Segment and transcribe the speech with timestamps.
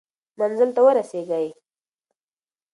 [0.39, 1.47] منزل ته ورسېږئ.